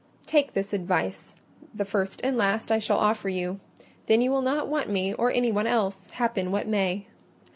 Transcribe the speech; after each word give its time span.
Take 0.25 0.53
this 0.53 0.73
advice: 0.73 1.35
the 1.75 1.85
first 1.85 2.21
and 2.23 2.35
last 2.35 2.71
I 2.71 2.79
shall 2.79 2.97
offer 2.97 3.29
you; 3.29 3.59
then 4.07 4.19
you 4.23 4.31
will 4.31 4.41
not 4.41 4.67
want 4.67 4.89
me 4.89 5.13
or 5.13 5.31
any 5.31 5.51
one 5.51 5.67
else, 5.67 6.09
happen 6.09 6.51
what 6.51 6.67
may. 6.67 7.05